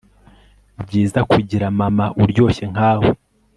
[0.83, 3.09] byiza kugira mama uryoshye nkawe